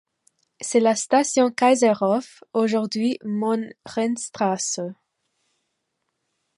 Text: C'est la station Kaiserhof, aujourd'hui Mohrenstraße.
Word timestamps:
C'est 0.61 0.79
la 0.79 0.95
station 0.95 1.51
Kaiserhof, 1.51 2.43
aujourd'hui 2.53 3.19
Mohrenstraße. 3.23 4.81